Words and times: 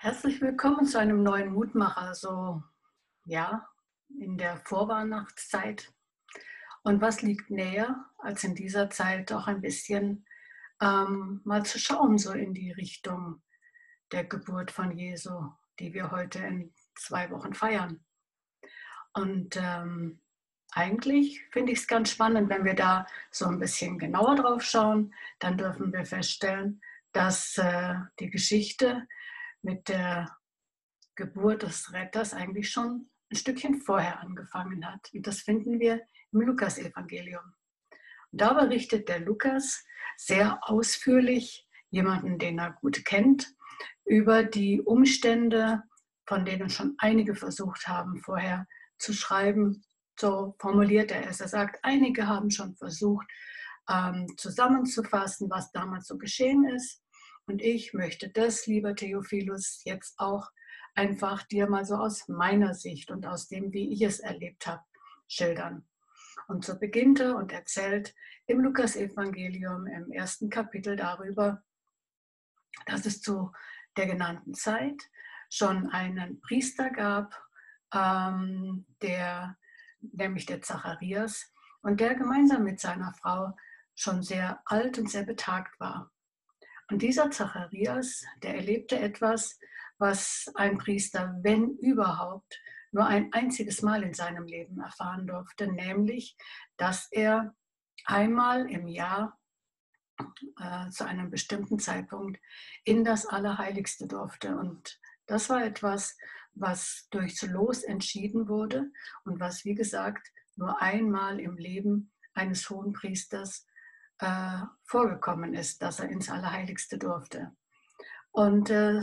Herzlich 0.00 0.40
willkommen 0.40 0.86
zu 0.86 1.00
einem 1.00 1.24
neuen 1.24 1.52
Mutmacher, 1.52 2.14
so 2.14 2.62
ja, 3.24 3.68
in 4.20 4.38
der 4.38 4.58
Vorweihnachtszeit. 4.58 5.92
Und 6.84 7.00
was 7.00 7.20
liegt 7.22 7.50
näher, 7.50 8.06
als 8.18 8.44
in 8.44 8.54
dieser 8.54 8.90
Zeit 8.90 9.32
auch 9.32 9.48
ein 9.48 9.60
bisschen 9.60 10.24
ähm, 10.80 11.40
mal 11.42 11.66
zu 11.66 11.80
schauen, 11.80 12.16
so 12.16 12.30
in 12.30 12.54
die 12.54 12.70
Richtung 12.70 13.42
der 14.12 14.22
Geburt 14.22 14.70
von 14.70 14.96
Jesu, 14.96 15.50
die 15.80 15.92
wir 15.92 16.12
heute 16.12 16.38
in 16.38 16.72
zwei 16.94 17.28
Wochen 17.32 17.52
feiern. 17.52 18.04
Und 19.14 19.56
ähm, 19.56 20.20
eigentlich 20.70 21.44
finde 21.50 21.72
ich 21.72 21.80
es 21.80 21.88
ganz 21.88 22.12
spannend, 22.12 22.50
wenn 22.50 22.64
wir 22.64 22.74
da 22.74 23.04
so 23.32 23.46
ein 23.46 23.58
bisschen 23.58 23.98
genauer 23.98 24.36
drauf 24.36 24.62
schauen, 24.62 25.12
dann 25.40 25.58
dürfen 25.58 25.92
wir 25.92 26.06
feststellen, 26.06 26.80
dass 27.10 27.58
äh, 27.58 27.94
die 28.20 28.30
Geschichte 28.30 29.08
mit 29.62 29.88
der 29.88 30.36
Geburt 31.14 31.62
des 31.62 31.92
Retters 31.92 32.32
eigentlich 32.32 32.70
schon 32.70 33.10
ein 33.30 33.36
Stückchen 33.36 33.80
vorher 33.80 34.20
angefangen 34.20 34.86
hat. 34.86 35.10
Und 35.12 35.26
das 35.26 35.40
finden 35.40 35.80
wir 35.80 36.00
im 36.32 36.40
Lukas-Evangelium. 36.40 37.54
Da 38.30 38.52
berichtet 38.52 39.08
der 39.08 39.20
Lukas 39.20 39.84
sehr 40.16 40.58
ausführlich, 40.62 41.66
jemanden, 41.90 42.38
den 42.38 42.58
er 42.58 42.72
gut 42.72 43.04
kennt, 43.04 43.54
über 44.04 44.42
die 44.42 44.80
Umstände, 44.82 45.82
von 46.26 46.44
denen 46.44 46.68
schon 46.68 46.94
einige 46.98 47.34
versucht 47.34 47.88
haben, 47.88 48.18
vorher 48.18 48.66
zu 48.98 49.12
schreiben. 49.12 49.84
So 50.18 50.54
formuliert 50.58 51.10
er 51.10 51.28
es. 51.28 51.40
Er 51.40 51.48
sagt, 51.48 51.78
einige 51.82 52.26
haben 52.26 52.50
schon 52.50 52.74
versucht, 52.74 53.26
ähm, 53.88 54.26
zusammenzufassen, 54.36 55.48
was 55.48 55.72
damals 55.72 56.06
so 56.06 56.18
geschehen 56.18 56.64
ist. 56.68 57.02
Und 57.48 57.62
ich 57.62 57.94
möchte 57.94 58.28
das, 58.28 58.66
lieber 58.66 58.94
Theophilus, 58.94 59.80
jetzt 59.84 60.18
auch 60.18 60.50
einfach 60.94 61.44
dir 61.44 61.66
mal 61.66 61.86
so 61.86 61.94
aus 61.96 62.28
meiner 62.28 62.74
Sicht 62.74 63.10
und 63.10 63.26
aus 63.26 63.48
dem, 63.48 63.72
wie 63.72 63.90
ich 63.90 64.02
es 64.02 64.20
erlebt 64.20 64.66
habe, 64.66 64.82
schildern. 65.28 65.88
Und 66.46 66.66
so 66.66 66.78
beginnt 66.78 67.20
er 67.20 67.36
und 67.36 67.50
erzählt 67.50 68.14
im 68.46 68.60
Lukas-Evangelium 68.60 69.86
im 69.86 70.12
ersten 70.12 70.50
Kapitel 70.50 70.94
darüber, 70.94 71.62
dass 72.84 73.06
es 73.06 73.22
zu 73.22 73.50
der 73.96 74.06
genannten 74.06 74.52
Zeit 74.52 75.02
schon 75.48 75.88
einen 75.88 76.42
Priester 76.42 76.90
gab, 76.90 77.34
ähm, 77.94 78.84
der, 79.00 79.56
nämlich 80.00 80.44
der 80.44 80.60
Zacharias, 80.60 81.50
und 81.80 82.00
der 82.00 82.14
gemeinsam 82.14 82.64
mit 82.64 82.78
seiner 82.78 83.14
Frau 83.14 83.56
schon 83.94 84.22
sehr 84.22 84.60
alt 84.66 84.98
und 84.98 85.10
sehr 85.10 85.24
betagt 85.24 85.80
war. 85.80 86.12
Und 86.90 87.02
dieser 87.02 87.30
Zacharias, 87.30 88.24
der 88.42 88.56
erlebte 88.56 88.98
etwas, 88.98 89.58
was 89.98 90.50
ein 90.54 90.78
Priester, 90.78 91.36
wenn 91.42 91.76
überhaupt, 91.78 92.60
nur 92.92 93.06
ein 93.06 93.32
einziges 93.32 93.82
Mal 93.82 94.02
in 94.02 94.14
seinem 94.14 94.46
Leben 94.46 94.80
erfahren 94.80 95.26
durfte, 95.26 95.70
nämlich, 95.70 96.36
dass 96.78 97.08
er 97.10 97.54
einmal 98.06 98.70
im 98.70 98.88
Jahr 98.88 99.38
äh, 100.58 100.88
zu 100.90 101.04
einem 101.04 101.30
bestimmten 101.30 101.78
Zeitpunkt 101.78 102.40
in 102.84 103.04
das 103.04 103.26
Allerheiligste 103.26 104.06
durfte. 104.06 104.56
Und 104.56 104.98
das 105.26 105.50
war 105.50 105.62
etwas, 105.62 106.16
was 106.54 107.06
durchs 107.10 107.42
Los 107.42 107.82
entschieden 107.82 108.48
wurde 108.48 108.90
und 109.24 109.38
was, 109.38 109.64
wie 109.64 109.74
gesagt, 109.74 110.32
nur 110.56 110.80
einmal 110.80 111.38
im 111.38 111.56
Leben 111.56 112.10
eines 112.32 112.68
hohen 112.70 112.92
Priesters 112.92 113.66
äh, 114.20 114.60
vorgekommen 114.84 115.54
ist, 115.54 115.82
dass 115.82 116.00
er 116.00 116.08
ins 116.08 116.30
Allerheiligste 116.30 116.98
durfte. 116.98 117.52
Und 118.30 118.70
äh, 118.70 119.02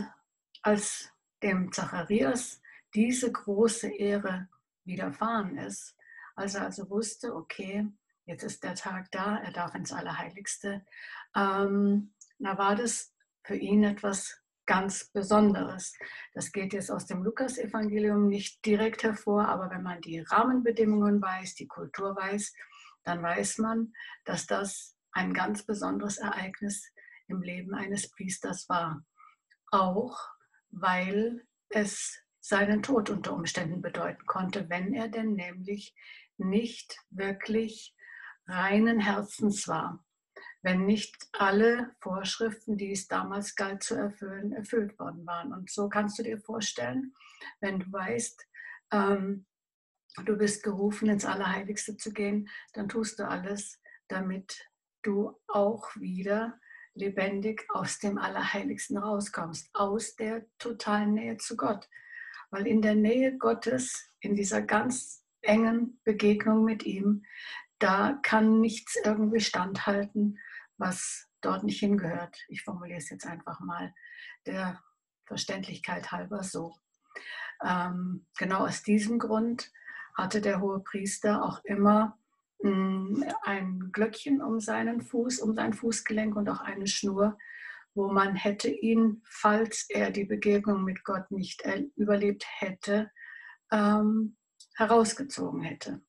als 0.62 1.12
dem 1.42 1.72
Zacharias 1.72 2.60
diese 2.94 3.30
große 3.30 3.88
Ehre 3.88 4.48
widerfahren 4.84 5.58
ist, 5.58 5.96
als 6.34 6.54
er 6.54 6.64
also 6.64 6.88
wusste, 6.90 7.34
okay, 7.34 7.86
jetzt 8.24 8.42
ist 8.42 8.62
der 8.62 8.74
Tag 8.74 9.10
da, 9.10 9.38
er 9.38 9.52
darf 9.52 9.74
ins 9.74 9.92
Allerheiligste, 9.92 10.84
ähm, 11.34 12.14
da 12.38 12.58
war 12.58 12.76
das 12.76 13.12
für 13.44 13.56
ihn 13.56 13.84
etwas 13.84 14.40
ganz 14.66 15.04
Besonderes. 15.12 15.94
Das 16.34 16.50
geht 16.52 16.72
jetzt 16.72 16.90
aus 16.90 17.06
dem 17.06 17.22
Lukas-Evangelium 17.22 18.28
nicht 18.28 18.64
direkt 18.66 19.04
hervor, 19.04 19.48
aber 19.48 19.70
wenn 19.70 19.82
man 19.82 20.00
die 20.00 20.20
Rahmenbedingungen 20.20 21.22
weiß, 21.22 21.54
die 21.54 21.68
Kultur 21.68 22.16
weiß, 22.16 22.52
dann 23.04 23.22
weiß 23.22 23.58
man, 23.58 23.92
dass 24.24 24.46
das 24.46 24.95
ein 25.16 25.32
ganz 25.32 25.64
besonderes 25.64 26.18
Ereignis 26.18 26.92
im 27.26 27.40
Leben 27.40 27.74
eines 27.74 28.10
Priesters 28.10 28.68
war. 28.68 29.02
Auch 29.70 30.18
weil 30.70 31.46
es 31.70 32.20
seinen 32.40 32.82
Tod 32.82 33.08
unter 33.08 33.32
Umständen 33.32 33.80
bedeuten 33.80 34.24
konnte, 34.26 34.68
wenn 34.68 34.92
er 34.92 35.08
denn 35.08 35.32
nämlich 35.32 35.94
nicht 36.36 36.98
wirklich 37.10 37.96
reinen 38.46 39.00
Herzens 39.00 39.66
war, 39.66 40.04
wenn 40.62 40.84
nicht 40.84 41.16
alle 41.32 41.96
Vorschriften, 42.00 42.76
die 42.76 42.92
es 42.92 43.08
damals 43.08 43.56
galt 43.56 43.82
zu 43.82 43.94
erfüllen, 43.94 44.52
erfüllt 44.52 44.98
worden 44.98 45.26
waren. 45.26 45.52
Und 45.52 45.70
so 45.70 45.88
kannst 45.88 46.18
du 46.18 46.22
dir 46.24 46.38
vorstellen, 46.38 47.14
wenn 47.60 47.80
du 47.80 47.90
weißt, 47.90 48.46
ähm, 48.92 49.46
du 50.24 50.36
bist 50.36 50.62
gerufen, 50.62 51.08
ins 51.08 51.24
Allerheiligste 51.24 51.96
zu 51.96 52.12
gehen, 52.12 52.48
dann 52.74 52.88
tust 52.88 53.18
du 53.18 53.26
alles, 53.26 53.80
damit 54.08 54.68
du 55.06 55.38
auch 55.46 55.94
wieder 55.96 56.58
lebendig 56.94 57.66
aus 57.70 57.98
dem 57.98 58.18
Allerheiligsten 58.18 58.96
rauskommst, 58.96 59.70
aus 59.74 60.16
der 60.16 60.46
totalen 60.58 61.14
Nähe 61.14 61.36
zu 61.36 61.56
Gott. 61.56 61.88
Weil 62.50 62.66
in 62.66 62.80
der 62.80 62.94
Nähe 62.94 63.36
Gottes, 63.36 64.10
in 64.20 64.34
dieser 64.34 64.62
ganz 64.62 65.24
engen 65.42 66.00
Begegnung 66.04 66.64
mit 66.64 66.84
ihm, 66.84 67.24
da 67.78 68.18
kann 68.22 68.60
nichts 68.60 68.96
irgendwie 69.04 69.40
standhalten, 69.40 70.38
was 70.78 71.28
dort 71.42 71.64
nicht 71.64 71.80
hingehört. 71.80 72.38
Ich 72.48 72.62
formuliere 72.62 72.98
es 72.98 73.10
jetzt 73.10 73.26
einfach 73.26 73.60
mal 73.60 73.94
der 74.46 74.82
Verständlichkeit 75.26 76.10
halber 76.12 76.42
so. 76.42 76.74
Ähm, 77.64 78.26
genau 78.38 78.66
aus 78.66 78.82
diesem 78.82 79.18
Grund 79.18 79.70
hatte 80.14 80.40
der 80.40 80.60
hohe 80.60 80.80
Priester 80.80 81.42
auch 81.42 81.62
immer 81.64 82.18
Mm, 82.25 82.25
ein 82.62 83.90
Glöckchen 83.92 84.40
um 84.40 84.60
seinen 84.60 85.02
Fuß, 85.02 85.40
um 85.40 85.54
sein 85.54 85.72
Fußgelenk 85.72 86.36
und 86.36 86.48
auch 86.48 86.60
eine 86.60 86.86
Schnur, 86.86 87.38
wo 87.94 88.10
man 88.12 88.34
hätte 88.34 88.68
ihn, 88.68 89.22
falls 89.24 89.86
er 89.88 90.10
die 90.10 90.24
Begegnung 90.24 90.84
mit 90.84 91.04
Gott 91.04 91.30
nicht 91.30 91.62
überlebt 91.96 92.44
hätte, 92.58 93.10
ähm, 93.70 94.36
herausgezogen 94.74 95.62
hätte. 95.62 96.02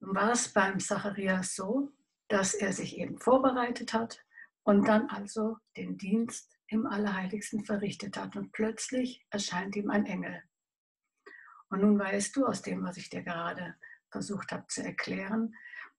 Nun 0.00 0.14
war 0.14 0.32
es 0.32 0.48
beim 0.48 0.80
Zacharias 0.80 1.54
so, 1.54 1.92
dass 2.28 2.54
er 2.54 2.72
sich 2.72 2.98
eben 2.98 3.18
vorbereitet 3.18 3.92
hat 3.92 4.24
und 4.64 4.88
dann 4.88 5.08
also 5.10 5.58
den 5.76 5.98
Dienst 5.98 6.58
im 6.66 6.86
Allerheiligsten 6.86 7.64
verrichtet 7.64 8.16
hat 8.16 8.34
und 8.36 8.52
plötzlich 8.52 9.26
erscheint 9.30 9.76
ihm 9.76 9.90
ein 9.90 10.06
Engel. 10.06 10.42
Und 11.68 11.82
nun 11.82 11.98
weißt 11.98 12.34
du 12.36 12.46
aus 12.46 12.62
dem, 12.62 12.82
was 12.82 12.96
ich 12.96 13.10
dir 13.10 13.22
gerade 13.22 13.76
versucht 14.12 14.52
habe 14.52 14.66
zu 14.68 14.84
erklären, 14.84 15.54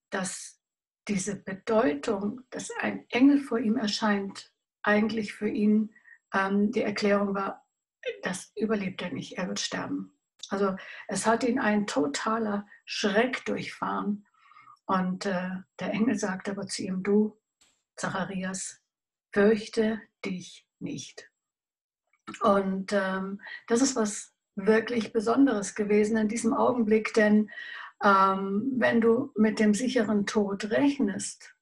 dass 0.10 0.62
diese 1.08 1.36
Bedeutung, 1.36 2.42
dass 2.50 2.70
ein 2.80 3.06
Engel 3.10 3.40
vor 3.40 3.60
ihm 3.60 3.76
erscheint, 3.76 4.54
eigentlich 4.84 5.34
für 5.34 5.50
ihn 5.50 5.94
ähm, 6.34 6.72
die 6.72 6.82
Erklärung 6.82 7.36
war, 7.36 7.66
das 8.22 8.52
überlebt 8.56 9.02
er 9.02 9.12
nicht, 9.12 9.38
er 9.38 9.48
wird 9.48 9.60
sterben. 9.60 10.18
Also 10.50 10.76
es 11.08 11.26
hat 11.26 11.44
ihn 11.44 11.60
ein 11.60 11.88
totaler 11.88 12.68
Schreck 12.86 13.46
durchfahren. 13.46 14.26
Und 14.86 15.26
äh, 15.26 15.50
der 15.80 15.92
Engel 15.92 16.16
sagt 16.16 16.50
aber 16.50 16.68
zu 16.68 16.84
ihm, 16.84 17.04
du, 17.04 17.40
Zacharias, 17.96 18.82
fürchte 19.32 20.02
dich 20.26 20.68
nicht. 20.80 21.32
Und 22.42 22.92
ähm, 22.94 23.42
das 23.68 23.82
ist 23.82 23.96
was 23.96 24.34
wirklich 24.56 25.14
Besonderes 25.14 25.76
gewesen 25.76 26.18
in 26.18 26.28
diesem 26.28 26.54
Augenblick, 26.54 27.14
denn 27.14 27.50
ähm, 28.04 28.74
wenn 28.78 29.02
du 29.02 29.32
mit 29.36 29.60
dem 29.60 29.74
sicheren 29.74 30.26
Tod 30.26 30.70
rechnest 30.70 31.56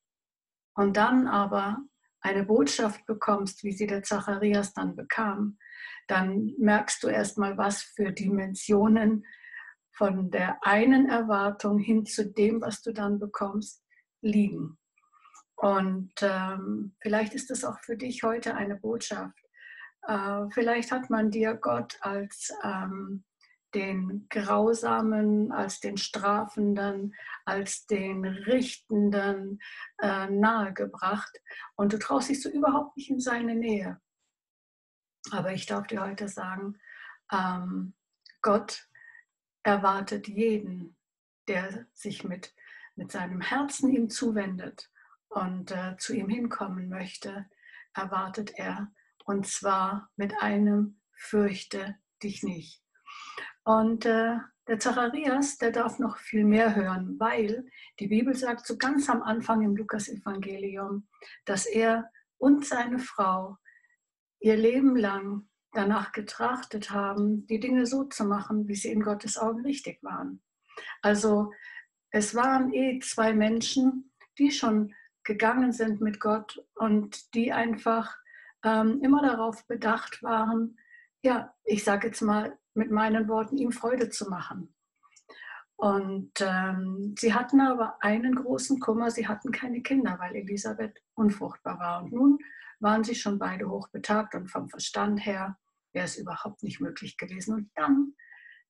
und 0.74 0.98
dann 0.98 1.28
aber 1.28 1.78
eine 2.22 2.44
Botschaft 2.44 3.06
bekommst, 3.06 3.64
wie 3.64 3.72
sie 3.72 3.88
der 3.88 4.04
Zacharias 4.04 4.74
dann 4.74 4.96
bekam, 4.96 5.58
dann 6.08 6.54
merkst 6.58 7.04
du 7.04 7.08
erstmal, 7.08 7.58
was 7.58 7.84
für 7.84 8.12
Dimensionen 8.12 9.26
von 9.94 10.32
der 10.32 10.58
einen 10.66 11.10
Erwartung 11.10 11.78
hin 11.78 12.06
zu 12.06 12.28
dem, 12.28 12.62
was 12.62 12.82
du 12.82 12.92
dann 12.92 13.20
bekommst, 13.20 13.84
liegen. 14.22 14.78
Und 15.56 16.14
ähm, 16.22 16.96
vielleicht 17.02 17.36
ist 17.36 17.52
es 17.52 17.64
auch 17.64 17.80
für 17.82 17.98
dich 17.98 18.24
heute 18.24 18.56
eine 18.56 18.76
Botschaft. 18.76 19.38
Äh, 20.08 20.50
vielleicht 20.52 20.92
hat 20.92 21.10
man 21.12 21.30
dir 21.30 21.54
Gott 21.54 21.98
als 22.02 22.52
ähm, 22.64 23.24
den 23.74 24.28
Grausamen, 24.30 25.52
als 25.52 25.80
den 25.80 25.98
Strafenden, 25.98 27.16
als 27.46 27.86
den 27.86 28.26
Richtenden 28.26 29.62
äh, 30.02 30.28
nahegebracht. 30.28 31.38
Und 31.76 31.94
du 31.94 32.00
traust 32.00 32.30
dich 32.30 32.42
so 32.42 32.50
überhaupt 32.50 32.98
nicht 32.98 33.10
in 33.10 33.20
seine 33.20 33.56
Nähe. 33.56 34.00
Aber 35.32 35.54
ich 35.54 35.66
darf 35.66 35.88
dir 35.88 36.02
heute 36.02 36.28
sagen, 36.28 36.80
ähm, 37.32 37.94
Gott 38.42 38.88
erwartet 39.64 40.28
jeden, 40.28 40.98
der 41.48 41.86
sich 41.94 42.24
mit, 42.24 42.54
mit 42.96 43.12
seinem 43.12 43.42
Herzen 43.42 43.90
ihm 43.92 44.10
zuwendet 44.10 44.90
und 45.30 45.72
äh, 45.72 45.96
zu 45.98 46.14
ihm 46.14 46.30
hinkommen 46.30 46.90
möchte, 46.90 47.50
erwartet 47.94 48.52
er. 48.56 48.92
Und 49.26 49.48
zwar 49.48 50.10
mit 50.16 50.42
einem 50.42 51.00
Fürchte 51.14 51.96
dich 52.24 52.44
nicht. 52.44 52.82
Und 53.64 54.06
äh, 54.06 54.38
der 54.68 54.80
Zacharias, 54.80 55.58
der 55.58 55.72
darf 55.72 56.00
noch 56.00 56.18
viel 56.18 56.46
mehr 56.46 56.76
hören, 56.76 57.20
weil 57.20 57.66
die 58.00 58.08
Bibel 58.08 58.36
sagt 58.36 58.66
so 58.66 58.78
ganz 58.78 59.10
am 59.10 59.22
Anfang 59.22 59.62
im 59.62 59.76
Lukas-Evangelium, 59.76 61.08
dass 61.46 61.66
er 61.66 62.10
und 62.38 62.66
seine 62.66 63.00
Frau 63.00 63.58
ihr 64.40 64.58
Leben 64.58 64.96
lang 64.96 65.48
danach 65.74 66.12
getrachtet 66.12 66.92
haben, 66.92 67.46
die 67.48 67.60
Dinge 67.60 67.86
so 67.86 68.04
zu 68.06 68.26
machen, 68.26 68.68
wie 68.68 68.76
sie 68.76 68.92
in 68.92 69.02
Gottes 69.02 69.38
Augen 69.38 69.62
richtig 69.62 70.02
waren. 70.04 70.42
Also 71.02 71.52
es 72.10 72.36
waren 72.36 72.74
eh 72.74 73.00
zwei 73.00 73.34
Menschen, 73.34 74.12
die 74.38 74.52
schon 74.52 74.94
gegangen 75.24 75.72
sind 75.72 76.02
mit 76.02 76.20
Gott 76.20 76.64
und 76.76 77.34
die 77.36 77.54
einfach 77.54 78.16
ähm, 78.64 79.02
immer 79.02 79.22
darauf 79.22 79.66
bedacht 79.68 80.22
waren, 80.24 80.78
ja, 81.24 81.54
ich 81.64 81.84
sage 81.84 82.08
jetzt 82.08 82.22
mal 82.22 82.58
mit 82.74 82.92
meinen 82.92 83.28
Worten, 83.28 83.58
ihm 83.58 83.72
Freude 83.72 84.10
zu 84.10 84.30
machen. 84.30 84.74
Und 85.76 86.34
ähm, 86.42 87.16
sie 87.18 87.34
hatten 87.34 87.60
aber 87.60 87.98
einen 88.02 88.36
großen 88.36 88.80
Kummer, 88.80 89.10
sie 89.10 89.28
hatten 89.28 89.52
keine 89.52 89.82
Kinder, 89.82 90.18
weil 90.20 90.36
Elisabeth 90.36 91.02
unfruchtbar 91.16 91.80
war. 91.80 92.04
Und 92.04 92.14
nun 92.14 92.38
waren 92.80 93.04
sie 93.04 93.16
schon 93.16 93.40
beide 93.40 93.68
hochbetagt 93.68 94.36
und 94.36 94.48
vom 94.48 94.70
Verstand 94.70 95.26
her 95.26 95.58
wäre 95.92 96.06
es 96.06 96.18
überhaupt 96.18 96.62
nicht 96.62 96.82
möglich 96.82 97.18
gewesen. 97.18 97.56
Und 97.56 97.72
dann, 97.76 98.14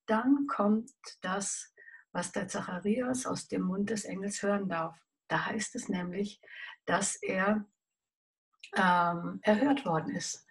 dann 0.06 0.48
kommt 0.48 0.90
das, 1.22 1.74
was 2.14 2.32
der 2.32 2.48
Zacharias 2.48 3.26
aus 3.26 3.50
dem 3.50 3.64
Mund 3.64 3.90
des 3.90 4.06
Engels 4.06 4.42
hören 4.42 4.70
darf. 4.70 4.98
Da 5.28 5.46
heißt 5.46 5.76
es 5.76 5.90
nämlich, 5.90 6.42
dass 6.86 7.16
er 7.18 7.66
ähm, 8.76 9.40
erhört 9.44 9.86
worden 9.86 10.16
ist. 10.16 10.46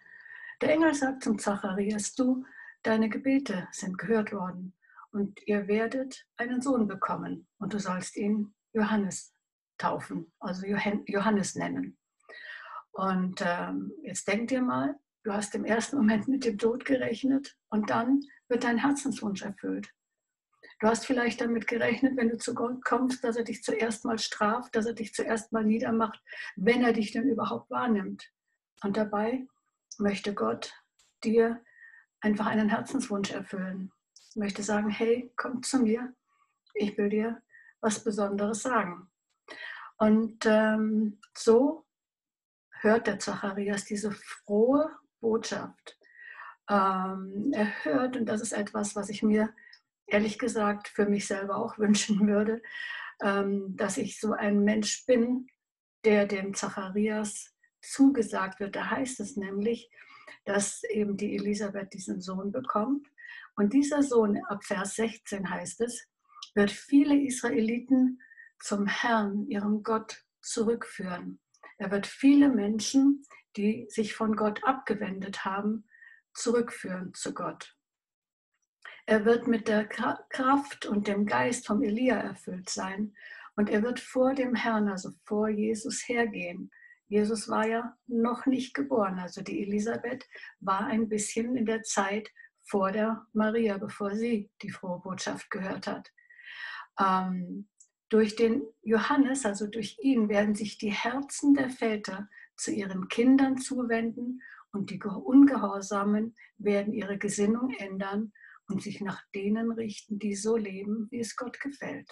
Der 0.61 0.73
Engel 0.73 0.93
sagt 0.93 1.23
zum 1.23 1.39
Zacharias, 1.39 2.13
du, 2.13 2.45
deine 2.83 3.09
Gebete 3.09 3.67
sind 3.71 3.97
gehört 3.97 4.31
worden 4.31 4.73
und 5.11 5.39
ihr 5.45 5.67
werdet 5.67 6.25
einen 6.37 6.61
Sohn 6.61 6.87
bekommen 6.87 7.47
und 7.59 7.73
du 7.73 7.79
sollst 7.79 8.15
ihn 8.17 8.53
Johannes 8.73 9.33
taufen, 9.77 10.31
also 10.39 10.65
Johannes 10.65 11.55
nennen. 11.55 11.97
Und 12.91 13.41
ähm, 13.45 13.91
jetzt 14.03 14.27
denk 14.27 14.49
dir 14.49 14.61
mal, 14.61 14.95
du 15.23 15.33
hast 15.33 15.55
im 15.55 15.65
ersten 15.65 15.97
Moment 15.97 16.27
mit 16.27 16.45
dem 16.45 16.57
Tod 16.57 16.85
gerechnet 16.85 17.57
und 17.69 17.89
dann 17.89 18.21
wird 18.47 18.63
dein 18.63 18.77
Herzenswunsch 18.77 19.41
erfüllt. 19.43 19.89
Du 20.79 20.87
hast 20.87 21.05
vielleicht 21.05 21.41
damit 21.41 21.67
gerechnet, 21.67 22.17
wenn 22.17 22.29
du 22.29 22.37
zu 22.37 22.53
Gott 22.53 22.83
kommst, 22.83 23.23
dass 23.23 23.37
er 23.37 23.43
dich 23.43 23.63
zuerst 23.63 24.03
mal 24.03 24.17
straft, 24.17 24.75
dass 24.75 24.85
er 24.85 24.93
dich 24.93 25.13
zuerst 25.13 25.51
mal 25.51 25.63
niedermacht, 25.63 26.19
wenn 26.55 26.83
er 26.83 26.93
dich 26.93 27.11
denn 27.11 27.29
überhaupt 27.29 27.69
wahrnimmt. 27.69 28.31
Und 28.83 28.97
dabei 28.97 29.45
möchte 29.99 30.33
Gott 30.33 30.73
dir 31.23 31.61
einfach 32.21 32.45
einen 32.45 32.69
Herzenswunsch 32.69 33.31
erfüllen. 33.31 33.91
Ich 34.29 34.35
möchte 34.35 34.63
sagen, 34.63 34.89
hey, 34.89 35.33
komm 35.35 35.61
zu 35.63 35.79
mir, 35.79 36.13
ich 36.73 36.97
will 36.97 37.09
dir 37.09 37.41
was 37.81 38.03
Besonderes 38.03 38.61
sagen. 38.61 39.09
Und 39.97 40.45
ähm, 40.45 41.19
so 41.37 41.85
hört 42.79 43.07
der 43.07 43.19
Zacharias 43.19 43.85
diese 43.85 44.11
frohe 44.11 44.89
Botschaft. 45.19 45.97
Ähm, 46.69 47.51
er 47.53 47.83
hört, 47.83 48.17
und 48.17 48.25
das 48.25 48.41
ist 48.41 48.53
etwas, 48.53 48.95
was 48.95 49.09
ich 49.09 49.23
mir 49.23 49.53
ehrlich 50.07 50.39
gesagt 50.39 50.87
für 50.87 51.05
mich 51.05 51.27
selber 51.27 51.57
auch 51.57 51.77
wünschen 51.77 52.27
würde, 52.27 52.61
ähm, 53.21 53.75
dass 53.75 53.97
ich 53.97 54.19
so 54.19 54.33
ein 54.33 54.63
Mensch 54.63 55.05
bin, 55.05 55.47
der 56.03 56.25
dem 56.25 56.53
Zacharias 56.53 57.53
zugesagt 57.81 58.59
wird. 58.59 58.75
Da 58.75 58.89
heißt 58.89 59.19
es 59.19 59.37
nämlich, 59.37 59.91
dass 60.45 60.83
eben 60.83 61.17
die 61.17 61.35
Elisabeth 61.35 61.93
diesen 61.93 62.21
Sohn 62.21 62.51
bekommt. 62.51 63.07
Und 63.55 63.73
dieser 63.73 64.03
Sohn, 64.03 64.41
ab 64.45 64.63
Vers 64.63 64.95
16 64.95 65.49
heißt 65.49 65.81
es, 65.81 66.07
wird 66.55 66.71
viele 66.71 67.19
Israeliten 67.21 68.19
zum 68.59 68.87
Herrn, 68.87 69.47
ihrem 69.47 69.83
Gott, 69.83 70.23
zurückführen. 70.41 71.39
Er 71.77 71.91
wird 71.91 72.07
viele 72.07 72.49
Menschen, 72.49 73.23
die 73.57 73.85
sich 73.89 74.13
von 74.13 74.35
Gott 74.35 74.63
abgewendet 74.63 75.45
haben, 75.45 75.87
zurückführen 76.33 77.13
zu 77.13 77.33
Gott. 77.33 77.75
Er 79.05 79.25
wird 79.25 79.47
mit 79.47 79.67
der 79.67 79.85
Kraft 79.85 80.85
und 80.85 81.07
dem 81.07 81.25
Geist 81.25 81.67
vom 81.67 81.83
Elia 81.83 82.15
erfüllt 82.15 82.69
sein 82.69 83.13
und 83.55 83.69
er 83.69 83.83
wird 83.83 83.99
vor 83.99 84.33
dem 84.33 84.55
Herrn, 84.55 84.89
also 84.89 85.11
vor 85.25 85.49
Jesus 85.49 86.07
hergehen. 86.07 86.71
Jesus 87.11 87.49
war 87.49 87.67
ja 87.67 87.97
noch 88.07 88.45
nicht 88.45 88.73
geboren, 88.73 89.19
also 89.19 89.41
die 89.41 89.63
Elisabeth 89.63 90.25
war 90.61 90.85
ein 90.85 91.09
bisschen 91.09 91.57
in 91.57 91.65
der 91.65 91.83
Zeit 91.83 92.31
vor 92.61 92.93
der 92.93 93.27
Maria, 93.33 93.77
bevor 93.77 94.15
sie 94.15 94.49
die 94.61 94.69
frohe 94.69 95.01
Botschaft 95.01 95.51
gehört 95.51 95.87
hat. 95.87 96.09
Ähm, 96.97 97.67
durch 98.07 98.37
den 98.37 98.63
Johannes, 98.81 99.45
also 99.45 99.67
durch 99.67 99.97
ihn, 100.01 100.29
werden 100.29 100.55
sich 100.55 100.77
die 100.77 100.93
Herzen 100.93 101.53
der 101.53 101.69
Väter 101.69 102.29
zu 102.55 102.71
ihren 102.71 103.09
Kindern 103.09 103.57
zuwenden 103.57 104.41
und 104.71 104.89
die 104.89 105.03
Ungehorsamen 105.03 106.33
werden 106.59 106.93
ihre 106.93 107.17
Gesinnung 107.17 107.71
ändern 107.71 108.31
und 108.69 108.81
sich 108.81 109.01
nach 109.01 109.21
denen 109.35 109.73
richten, 109.73 110.17
die 110.17 110.33
so 110.33 110.55
leben, 110.55 111.09
wie 111.11 111.19
es 111.19 111.35
Gott 111.35 111.59
gefällt. 111.59 112.09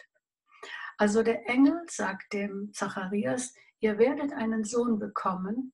Also 0.98 1.24
der 1.24 1.48
Engel 1.48 1.86
sagt 1.88 2.34
dem 2.34 2.74
Zacharias, 2.74 3.54
ihr 3.80 3.98
werdet 3.98 4.34
einen 4.34 4.64
Sohn 4.64 5.00
bekommen, 5.00 5.74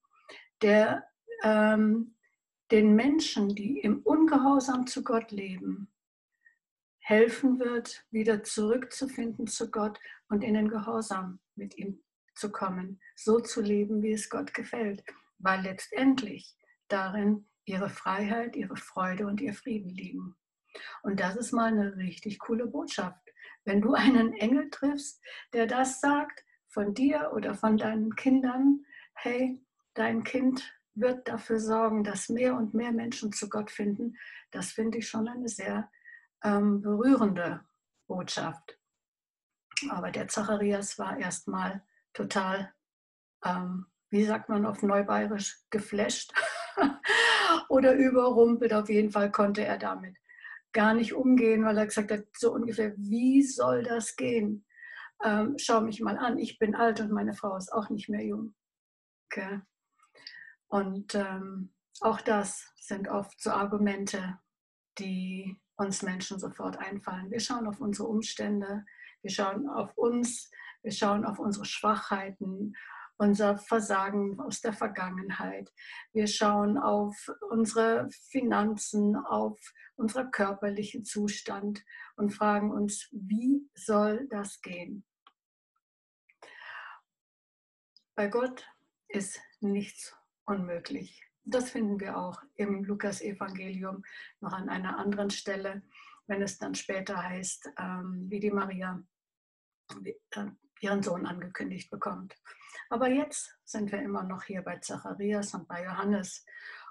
der 0.62 1.06
ähm, 1.44 2.16
den 2.72 2.96
Menschen, 2.96 3.56
die 3.56 3.80
im 3.80 4.02
Ungehorsam 4.02 4.88
zu 4.88 5.04
Gott 5.04 5.32
leben, 5.32 5.92
helfen 7.00 7.60
wird, 7.60 8.04
wieder 8.10 8.44
zurückzufinden 8.44 9.48
zu 9.48 9.70
Gott 9.70 10.00
und 10.28 10.44
in 10.44 10.56
den 10.56 10.70
Gehorsam 10.70 11.40
mit 11.56 11.78
ihm 11.78 12.04
zu 12.34 12.52
kommen, 12.52 13.00
so 13.16 13.40
zu 13.40 13.62
leben, 13.62 14.02
wie 14.02 14.14
es 14.14 14.30
Gott 14.30 14.54
gefällt, 14.54 15.04
weil 15.38 15.62
letztendlich 15.62 16.56
darin 16.88 17.48
ihre 17.66 17.90
Freiheit, 17.90 18.56
ihre 18.56 18.76
Freude 18.76 19.28
und 19.28 19.40
ihr 19.42 19.54
Frieden 19.54 19.90
liegen. 19.90 20.36
Und 21.04 21.20
das 21.20 21.36
ist 21.36 21.52
mal 21.52 21.68
eine 21.68 21.96
richtig 21.96 22.40
coole 22.40 22.68
Botschaft. 22.68 23.22
Wenn 23.64 23.82
du 23.82 23.94
einen 23.94 24.34
Engel 24.34 24.70
triffst, 24.70 25.24
der 25.54 25.68
das 25.68 26.02
sagt 26.02 26.44
von 26.76 26.94
dir 26.94 27.32
oder 27.34 27.56
von 27.56 27.78
deinen 27.78 28.16
Kindern, 28.18 28.86
hey, 29.14 29.66
dein 29.94 30.26
Kind 30.26 30.78
wird 30.94 31.26
dafür 31.30 31.58
sorgen, 31.58 32.04
dass 32.04 32.28
mehr 32.28 32.54
und 32.56 32.74
mehr 32.74 32.92
Menschen 32.92 33.32
zu 33.32 33.48
Gott 33.50 33.72
finden, 33.72 34.18
das 34.52 34.72
finde 34.72 34.98
ich 34.98 35.08
schon 35.08 35.30
eine 35.30 35.48
sehr 35.48 35.90
ähm, 36.44 36.82
berührende 36.82 37.62
Botschaft. 38.08 38.78
Aber 39.90 40.12
der 40.12 40.28
Zacharias 40.28 41.00
war 41.00 41.18
erstmal 41.18 41.82
total, 42.14 42.74
ähm, 43.46 43.86
wie 44.10 44.26
sagt 44.26 44.50
man 44.50 44.66
auf 44.66 44.84
Neubayerisch, 44.84 45.58
geflasht 45.70 46.34
oder 47.70 47.94
überrumpelt. 47.94 48.74
Auf 48.74 48.90
jeden 48.90 49.12
Fall 49.12 49.32
konnte 49.32 49.64
er 49.64 49.78
damit 49.78 50.18
gar 50.74 50.94
nicht 50.94 51.14
umgehen, 51.14 51.64
weil 51.64 51.78
er 51.78 51.86
gesagt 51.86 52.12
hat, 52.12 52.26
so 52.38 52.54
ungefähr, 52.54 52.94
wie 52.98 53.44
soll 53.44 53.84
das 53.84 54.18
gehen? 54.18 54.65
Ähm, 55.24 55.56
schau 55.58 55.82
mich 55.82 56.02
mal 56.02 56.18
an, 56.18 56.38
ich 56.38 56.60
bin 56.60 56.76
alt 56.76 57.00
und 57.00 57.12
meine 57.12 57.34
Frau 57.34 57.56
ist 57.56 57.72
auch 57.72 57.90
nicht 57.90 58.10
mehr 58.10 58.24
jung. 58.24 58.54
Okay. 59.28 59.62
Und 60.68 61.16
ähm, 61.16 61.74
auch 62.02 62.22
das 62.22 62.72
sind 62.76 63.08
oft 63.08 63.42
so 63.42 63.52
Argumente, 63.52 64.40
die 65.00 65.60
uns 65.78 66.02
Menschen 66.02 66.40
sofort 66.40 66.78
einfallen. 66.78 67.32
Wir 67.32 67.40
schauen 67.40 67.68
auf 67.68 67.80
unsere 67.80 68.08
Umstände, 68.08 68.86
wir 69.22 69.32
schauen 69.32 69.70
auf 69.70 69.98
uns, 69.98 70.52
wir 70.84 70.92
schauen 70.92 71.26
auf 71.26 71.40
unsere 71.40 71.66
Schwachheiten 71.66 72.76
unser 73.18 73.58
Versagen 73.58 74.40
aus 74.40 74.62
der 74.62 74.74
Vergangenheit. 74.74 75.72
Wir 76.14 76.28
schauen 76.28 76.78
auf 76.78 77.16
unsere 77.50 78.10
Finanzen, 78.30 79.16
auf 79.16 79.60
unseren 79.96 80.32
körperlichen 80.32 81.06
Zustand 81.06 81.84
und 82.18 82.32
fragen 82.32 82.72
uns, 82.72 83.08
wie 83.12 83.70
soll 83.74 84.28
das 84.30 84.62
gehen? 84.62 85.06
Bei 88.16 88.28
Gott 88.28 88.66
ist 89.08 89.42
nichts 89.60 90.16
unmöglich. 90.46 91.22
Das 91.44 91.70
finden 91.70 92.00
wir 92.00 92.18
auch 92.18 92.42
im 92.56 92.84
Lukas-Evangelium 92.84 94.04
noch 94.40 94.54
an 94.54 94.70
einer 94.70 94.98
anderen 94.98 95.30
Stelle, 95.30 95.84
wenn 96.28 96.42
es 96.42 96.58
dann 96.58 96.76
später 96.76 97.22
heißt, 97.22 97.70
ähm, 97.78 98.26
wie 98.30 98.40
die 98.40 98.52
Maria 98.52 99.04
äh, 100.04 100.14
ihren 100.82 101.04
Sohn 101.04 101.26
angekündigt 101.26 101.90
bekommt. 101.90 102.36
Aber 102.90 103.10
jetzt 103.10 103.58
sind 103.64 103.92
wir 103.92 104.02
immer 104.02 104.24
noch 104.24 104.44
hier 104.44 104.62
bei 104.62 104.78
Zacharias 104.78 105.54
und 105.54 105.68
bei 105.68 105.84
Johannes. 105.84 106.46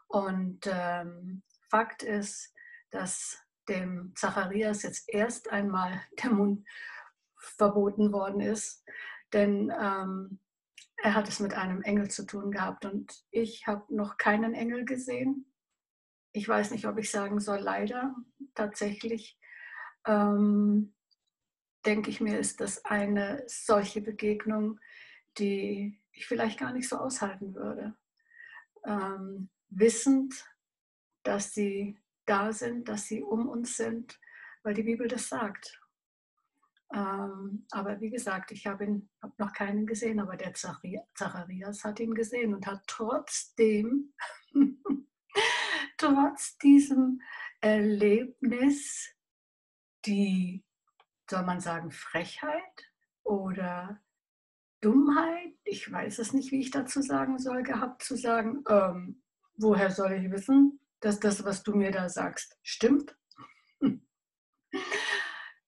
Und 0.09 0.61
ähm, 0.67 1.43
Fakt 1.69 2.03
ist, 2.03 2.53
dass 2.91 3.39
dem 3.69 4.13
Zacharias 4.15 4.83
jetzt 4.83 5.09
erst 5.09 5.51
einmal 5.51 6.01
der 6.23 6.31
Mund 6.31 6.67
verboten 7.37 8.13
worden 8.13 8.41
ist, 8.41 8.85
denn 9.33 9.73
ähm, 9.79 10.39
er 10.97 11.15
hat 11.15 11.29
es 11.29 11.41
mit 11.41 11.55
einem 11.55 11.83
Engel 11.83 12.11
zu 12.11 12.25
tun 12.25 12.51
gehabt 12.51 12.85
und 12.85 13.25
ich 13.31 13.67
habe 13.67 13.95
noch 13.95 14.17
keinen 14.17 14.55
Engel 14.55 14.85
gesehen. 14.85 15.53
Ich 16.33 16.49
weiß 16.49 16.71
nicht, 16.71 16.87
ob 16.87 16.99
ich 16.99 17.11
sagen 17.11 17.41
soll, 17.41 17.59
leider 17.59 18.15
tatsächlich. 18.55 19.39
Ähm, 20.07 20.95
denke 21.87 22.11
ich 22.11 22.21
mir, 22.21 22.39
ist 22.39 22.61
das 22.61 22.85
eine 22.85 23.45
solche 23.47 24.01
Begegnung, 24.01 24.81
die 25.39 26.01
ich 26.13 26.27
vielleicht 26.27 26.59
gar 26.59 26.73
nicht 26.73 26.89
so 26.89 26.97
aushalten 26.97 27.55
würde. 27.55 27.97
Ähm, 28.87 29.51
wissend, 29.71 30.47
dass 31.23 31.53
sie 31.53 31.99
da 32.27 32.53
sind, 32.53 32.89
dass 32.89 33.07
sie 33.07 33.23
um 33.23 33.49
uns 33.49 33.77
sind, 33.77 34.19
weil 34.63 34.75
die 34.75 34.83
Bibel 34.83 35.09
das 35.09 35.29
sagt. 35.29 35.81
Ähm, 36.95 37.67
aber 37.71 38.01
wie 38.01 38.11
gesagt, 38.11 38.53
ich 38.53 38.67
habe 38.67 39.03
hab 39.21 39.39
noch 39.39 39.53
keinen 39.53 39.87
gesehen, 39.87 40.21
aber 40.21 40.37
der 40.37 40.55
Zacharias 40.55 41.83
hat 41.83 41.99
ihn 41.99 42.15
gesehen 42.15 42.55
und 42.55 42.67
hat 42.67 42.83
trotzdem, 42.87 44.15
trotz 45.99 46.57
diesem 46.59 47.21
Erlebnis, 47.61 49.13
die, 50.05 50.63
soll 51.31 51.43
man 51.43 51.61
sagen, 51.61 51.91
Frechheit 51.91 52.93
oder 53.23 54.01
Dummheit, 54.81 55.55
ich 55.65 55.91
weiß 55.91 56.19
es 56.19 56.33
nicht, 56.33 56.53
wie 56.53 56.61
ich 56.61 56.71
dazu 56.71 57.01
sagen 57.01 57.39
soll, 57.39 57.63
gehabt 57.63 58.03
zu 58.03 58.17
sagen, 58.17 58.63
ähm, 58.69 59.23
woher 59.57 59.91
soll 59.91 60.13
ich 60.13 60.31
wissen, 60.31 60.79
dass 61.01 61.21
das, 61.21 61.45
was 61.45 61.63
du 61.63 61.75
mir 61.75 61.91
da 61.91 62.09
sagst, 62.09 62.59
stimmt? 62.63 63.17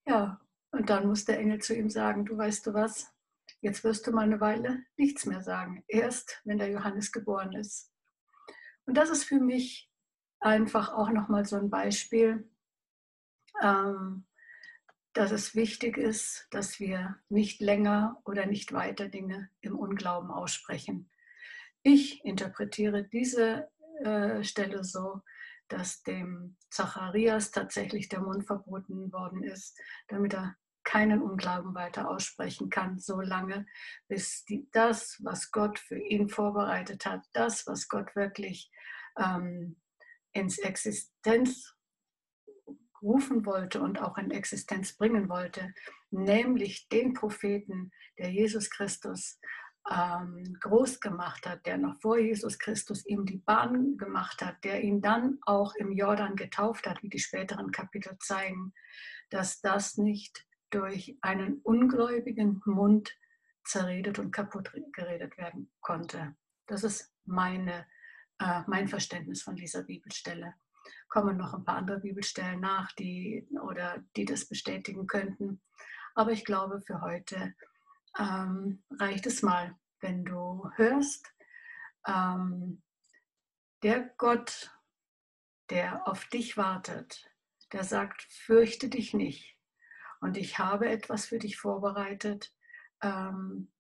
ja, 0.07 0.41
und 0.71 0.91
dann 0.91 1.07
muss 1.07 1.25
der 1.25 1.39
Engel 1.39 1.61
zu 1.61 1.75
ihm 1.75 1.89
sagen, 1.89 2.27
du 2.27 2.37
weißt 2.37 2.67
du 2.67 2.75
was, 2.75 3.11
jetzt 3.61 3.85
wirst 3.85 4.07
du 4.07 4.13
mal 4.13 4.25
eine 4.25 4.41
Weile 4.41 4.85
nichts 4.99 5.25
mehr 5.25 5.41
sagen, 5.41 5.83
erst 5.89 6.43
wenn 6.45 6.59
der 6.59 6.71
Johannes 6.71 7.11
geboren 7.11 7.53
ist. 7.55 7.91
Und 8.85 8.97
das 8.97 9.09
ist 9.09 9.25
für 9.25 9.41
mich 9.41 9.91
einfach 10.41 10.93
auch 10.93 11.09
nochmal 11.09 11.47
so 11.47 11.57
ein 11.57 11.71
Beispiel, 11.71 12.51
ähm, 13.63 14.26
dass 15.17 15.31
es 15.31 15.55
wichtig 15.55 15.97
ist, 15.97 16.47
dass 16.51 16.79
wir 16.79 17.19
nicht 17.31 17.63
länger 17.63 18.21
oder 18.27 18.45
nicht 18.45 18.75
weiter 18.75 19.09
Dinge 19.09 19.49
im 19.63 19.79
Unglauben 19.79 20.31
aussprechen. 20.31 21.11
Ich 21.83 22.23
interpretiere 22.23 23.05
diese 23.05 23.71
äh, 24.05 24.45
Stelle 24.45 24.85
so, 24.85 25.23
dass 25.69 26.03
dem 26.03 26.57
Zacharias 26.69 27.51
tatsächlich 27.51 28.11
der 28.11 28.21
Mund 28.21 28.47
verboten 28.47 29.11
worden 29.11 29.43
ist, 29.43 29.81
damit 30.09 30.35
er 30.35 30.55
keinen 30.85 31.23
Unglauben 31.23 31.75
weiter 31.75 32.11
aussprechen 32.11 32.69
kann, 32.69 32.99
solange 32.99 33.67
bis 34.09 34.45
die, 34.45 34.69
das, 34.73 35.19
was 35.25 35.51
Gott 35.51 35.79
für 35.79 35.99
ihn 35.99 36.29
vorbereitet 36.29 37.07
hat, 37.07 37.25
das, 37.33 37.67
was 37.67 37.89
Gott 37.89 38.15
wirklich 38.15 38.71
ähm, 39.19 39.81
ins 40.33 40.59
Existenz 40.59 41.76
rufen 43.03 43.47
wollte 43.47 43.81
und 43.81 44.01
auch 44.01 44.19
in 44.19 44.31
Existenz 44.31 44.97
bringen 44.97 45.29
wollte, 45.29 45.73
nämlich 46.11 46.89
den 46.89 47.15
Propheten, 47.15 47.91
der 48.19 48.31
Jesus 48.31 48.71
Christus 48.71 49.39
ähm, 49.91 50.57
groß 50.61 51.01
gemacht 51.01 51.47
hat, 51.47 51.65
der 51.67 51.79
noch 51.79 52.01
vor 52.01 52.19
Jesus 52.19 52.59
Christus 52.59 53.07
ihm 53.07 53.25
die 53.25 53.39
Bahn 53.39 53.97
gemacht 53.97 54.43
hat, 54.43 54.63
der 54.65 54.83
ihn 54.83 55.01
dann 55.01 55.39
auch 55.43 55.75
im 55.77 55.93
Jordan 55.93 56.37
getauft 56.37 56.87
hat, 56.87 57.03
wie 57.03 57.09
die 57.09 57.19
späteren 57.19 57.71
Kapitel 57.71 58.17
zeigen, 58.19 58.73
dass 59.31 59.61
das 59.61 59.97
nicht 59.97 60.45
durch 60.71 61.17
einen 61.21 61.61
ungläubigen 61.61 62.61
Mund 62.65 63.17
zerredet 63.65 64.19
und 64.19 64.33
kaputt 64.33 64.73
geredet 64.93 65.37
werden 65.39 65.71
konnte. 65.81 66.37
Das 66.67 66.85
ist 66.85 67.13
meine, 67.25 67.87
äh, 68.39 68.63
mein 68.67 68.89
Verständnis 68.89 69.43
von 69.43 69.57
dieser 69.57 69.85
Bibelstelle 69.85 70.55
kommen 71.09 71.37
noch 71.37 71.55
ein 71.55 71.65
paar 71.65 71.77
andere 71.77 72.01
Bibelstellen 72.01 72.61
nach, 72.61 72.93
die 72.93 73.49
oder 73.63 74.03
die 74.17 74.25
das 74.25 74.47
bestätigen 74.47 75.07
könnten. 75.07 75.61
Aber 76.15 76.33
ich 76.33 76.45
glaube, 76.45 76.81
für 76.81 77.01
heute 77.01 77.55
ähm, 78.19 78.83
reicht 78.99 79.27
es 79.27 79.43
mal, 79.43 79.77
wenn 80.01 80.25
du 80.25 80.71
hörst, 80.77 81.33
ähm, 82.07 82.83
der 83.83 84.01
Gott, 84.17 84.71
der 85.71 86.09
auf 86.09 86.25
dich 86.27 86.57
wartet, 86.57 87.31
der 87.73 87.85
sagt, 87.85 88.23
fürchte 88.23 88.89
dich 88.89 89.13
nicht. 89.15 89.57
Und 90.21 90.37
ich 90.37 90.59
habe 90.59 90.89
etwas 90.89 91.27
für 91.27 91.39
dich 91.39 91.59
vorbereitet, 91.59 92.55
ähm, 93.03 93.71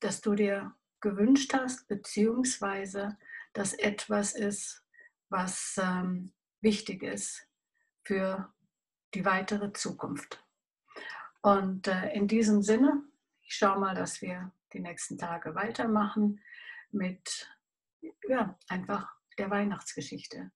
das 0.00 0.20
du 0.20 0.34
dir 0.34 0.74
gewünscht 1.00 1.54
hast, 1.54 1.86
beziehungsweise 1.88 3.16
das 3.52 3.74
etwas 3.74 4.34
ist, 4.34 4.84
was 5.28 5.78
ähm, 5.80 6.32
wichtig 6.60 7.02
ist 7.02 7.46
für 8.04 8.52
die 9.14 9.24
weitere 9.24 9.72
Zukunft. 9.72 10.44
Und 11.42 11.88
äh, 11.88 12.12
in 12.12 12.28
diesem 12.28 12.62
Sinne, 12.62 13.02
ich 13.42 13.54
schaue 13.54 13.78
mal, 13.78 13.94
dass 13.94 14.20
wir 14.20 14.52
die 14.72 14.80
nächsten 14.80 15.18
Tage 15.18 15.54
weitermachen 15.54 16.40
mit 16.90 17.48
ja, 18.28 18.58
einfach 18.68 19.14
der 19.38 19.50
Weihnachtsgeschichte. 19.50 20.50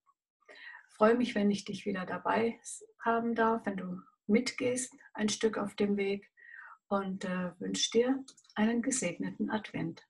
Ich 0.49 0.95
freue 0.97 1.17
mich, 1.17 1.35
wenn 1.35 1.51
ich 1.51 1.65
dich 1.65 1.87
wieder 1.87 2.05
dabei 2.05 2.61
haben 3.01 3.35
darf, 3.35 3.65
wenn 3.65 3.77
du 3.77 4.01
mitgehst 4.27 4.95
ein 5.15 5.29
Stück 5.29 5.59
auf 5.59 5.75
dem 5.75 5.97
Weg 5.97 6.31
und 6.89 7.25
äh, 7.25 7.59
wünsche 7.59 7.91
dir 7.91 8.25
einen 8.55 8.83
gesegneten 8.83 9.51
Advent. 9.51 10.07